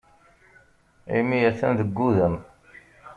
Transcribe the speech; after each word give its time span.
Imi 1.17 1.37
atan 1.49 1.73
deg 1.79 1.89
wudem. 1.97 2.35